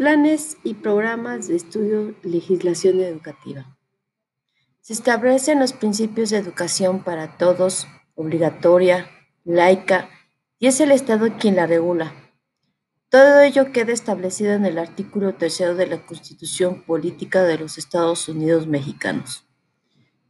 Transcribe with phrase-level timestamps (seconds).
[0.00, 3.76] Planes y programas de estudio legislación educativa.
[4.80, 9.10] Se establecen los principios de educación para todos, obligatoria,
[9.44, 10.08] laica,
[10.58, 12.14] y es el Estado quien la regula.
[13.10, 18.26] Todo ello queda establecido en el artículo tercero de la Constitución Política de los Estados
[18.26, 19.44] Unidos Mexicanos.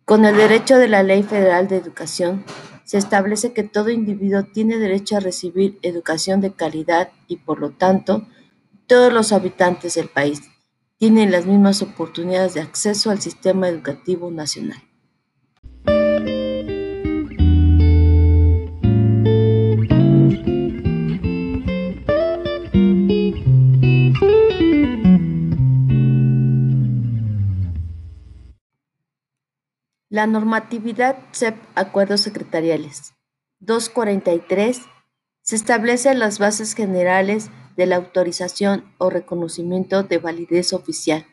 [0.04, 2.44] Con el derecho de la Ley Federal de Educación,
[2.82, 7.70] se establece que todo individuo tiene derecho a recibir educación de calidad y, por lo
[7.70, 8.26] tanto,
[8.90, 10.42] todos los habitantes del país
[10.98, 14.82] tienen las mismas oportunidades de acceso al sistema educativo nacional.
[30.08, 33.14] La normatividad CEP Acuerdos Secretariales
[33.60, 34.80] 243
[35.42, 41.26] se establecen las bases generales de la autorización o reconocimiento de validez oficial.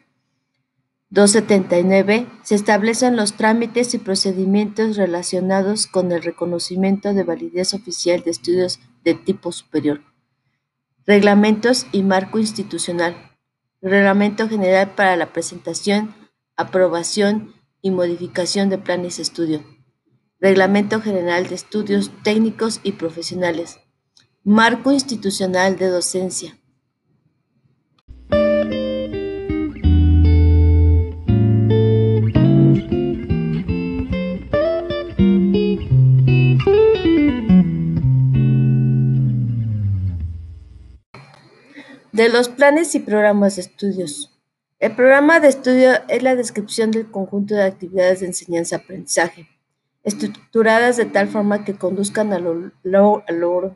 [1.10, 8.32] 279 se establecen los trámites y procedimientos relacionados con el reconocimiento de validez oficial de
[8.32, 10.02] estudios de tipo superior.
[11.06, 13.16] Reglamentos y marco institucional.
[13.82, 16.14] Reglamento general para la presentación,
[16.58, 19.64] aprobación y modificación de planes de estudio,
[20.40, 23.80] Reglamento General de Estudios Técnicos y Profesionales,
[24.50, 26.58] Marco Institucional de Docencia.
[42.14, 44.32] De los planes y programas de estudios.
[44.80, 49.50] El programa de estudio es la descripción del conjunto de actividades de enseñanza-aprendizaje,
[50.06, 53.76] estructuradas de tal forma que conduzcan al logro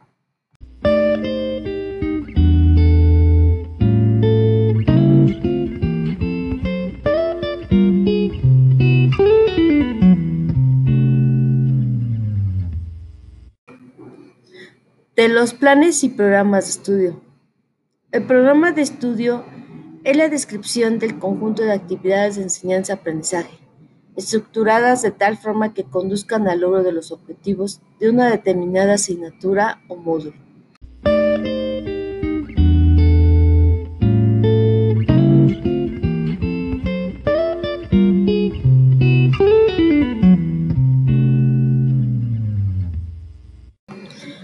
[15.22, 17.22] de los planes y programas de estudio.
[18.12, 19.46] El programa de estudio
[20.04, 23.60] es la descripción del conjunto de actividades de enseñanza-aprendizaje,
[24.16, 29.84] estructuradas de tal forma que conduzcan al logro de los objetivos de una determinada asignatura
[29.90, 30.34] o módulo.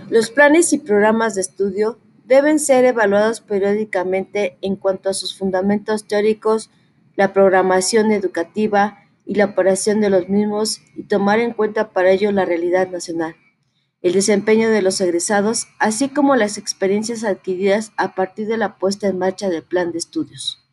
[0.09, 6.07] Los planes y programas de estudio deben ser evaluados periódicamente en cuanto a sus fundamentos
[6.07, 6.69] teóricos,
[7.18, 12.31] la programación educativa y la operación de los mismos y tomar en cuenta para ello
[12.31, 13.35] la realidad nacional,
[14.01, 19.09] el desempeño de los egresados, así como las experiencias adquiridas a partir de la puesta
[19.09, 20.66] en marcha del plan de estudios.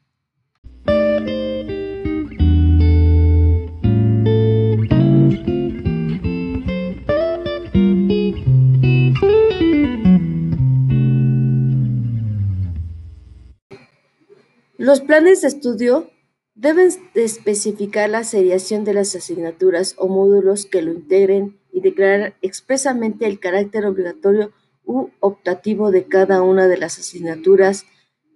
[14.84, 16.10] Los planes de estudio
[16.54, 23.24] deben especificar la seriación de las asignaturas o módulos que lo integren y declarar expresamente
[23.24, 24.52] el carácter obligatorio
[24.84, 27.86] u optativo de cada una de las asignaturas,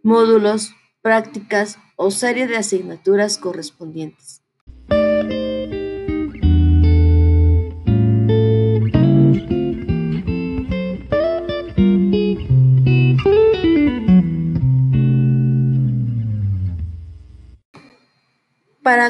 [0.03, 0.71] módulos,
[1.03, 4.41] prácticas o serie de asignaturas correspondientes.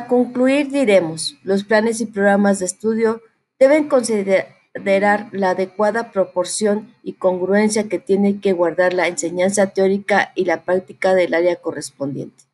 [0.09, 3.23] Concluir diremos, los planes y programas de estudio
[3.61, 10.47] deben considerar la adecuada proporción y congruencia que tiene que guardar la enseñanza teórica y
[10.47, 12.48] la práctica del área correspondiente.